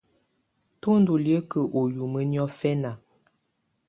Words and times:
Tɔ 0.81 0.89
ndɔ 1.01 1.15
liǝ́kǝ́ 1.25 1.65
u 1.79 1.81
yumǝ́ 1.95 2.23
niɔfɛna. 2.31 2.91